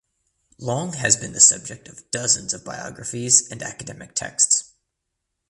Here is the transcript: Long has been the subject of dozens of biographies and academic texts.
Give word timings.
Long 0.57 0.93
has 0.93 1.15
been 1.15 1.33
the 1.33 1.39
subject 1.39 1.87
of 1.87 2.09
dozens 2.09 2.55
of 2.55 2.65
biographies 2.65 3.51
and 3.51 3.61
academic 3.61 4.15
texts. 4.15 4.73